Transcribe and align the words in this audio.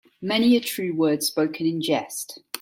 Many 0.19 0.57
a 0.57 0.59
true 0.61 0.95
word 0.95 1.21
spoken 1.23 1.67
in 1.67 1.79
jest. 1.79 2.41